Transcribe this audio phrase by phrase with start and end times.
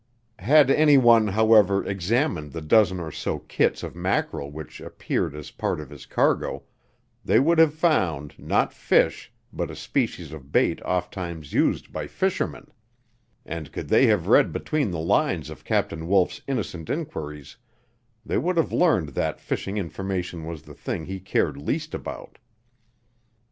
[0.39, 5.51] Had any one, however, examined the dozen or so kits of mackerel which appeared as
[5.51, 6.63] part of his cargo,
[7.23, 12.71] they would have found, not fish, but a species of bait ofttimes used by fishermen;
[13.45, 17.57] and could they have read between the lines of Captain Wolf's innocent inquiries
[18.25, 22.39] they would have learned that fishing information was the thing he cared least about.